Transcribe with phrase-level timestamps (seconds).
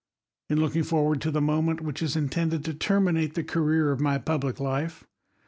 [0.49, 3.91] In looking forward to the moment which is intend J ed to terminate the career
[3.91, 5.07] of my public life, m.